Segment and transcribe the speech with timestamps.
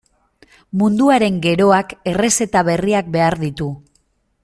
[0.81, 3.73] Munduaren geroak errezeta berriak behar ditu.